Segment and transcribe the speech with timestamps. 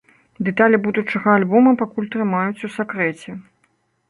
[0.45, 3.29] Дэталі будучага альбома пакуль трымаюць у сакрэце.